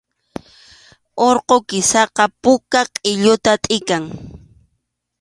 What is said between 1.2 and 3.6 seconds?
Urqu kisaqa puka qʼilluta